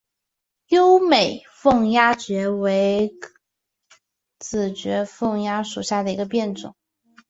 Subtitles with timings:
[0.69, 3.29] 优美凤丫蕨为裸
[4.39, 6.75] 子蕨科凤丫蕨属下的一个变种。